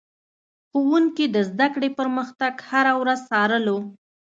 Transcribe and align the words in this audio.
ښوونکي 0.77 1.25
د 1.35 1.37
زده 1.49 1.67
کړې 1.73 1.89
پرمختګ 1.99 2.53
هره 2.69 2.93
ورځ 3.01 3.19
څارلو. 3.29 3.77